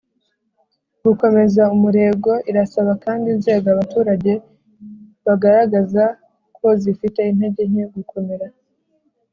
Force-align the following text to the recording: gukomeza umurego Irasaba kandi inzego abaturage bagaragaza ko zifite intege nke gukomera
gukomeza 1.03 1.63
umurego 1.75 2.31
Irasaba 2.49 2.93
kandi 3.05 3.25
inzego 3.35 3.65
abaturage 3.69 4.31
bagaragaza 5.25 6.03
ko 6.55 6.67
zifite 6.81 7.19
intege 7.31 7.63
nke 7.71 7.85
gukomera 7.95 8.47